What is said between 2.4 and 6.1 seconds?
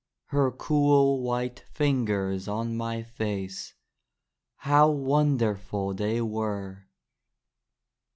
on my face How wonderful